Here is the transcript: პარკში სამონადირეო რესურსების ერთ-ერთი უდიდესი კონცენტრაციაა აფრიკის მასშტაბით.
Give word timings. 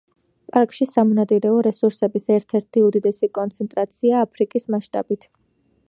პარკში 0.53 0.85
სამონადირეო 0.93 1.59
რესურსების 1.67 2.25
ერთ-ერთი 2.37 2.83
უდიდესი 2.87 3.31
კონცენტრაციაა 3.39 4.25
აფრიკის 4.29 4.71
მასშტაბით. 4.77 5.31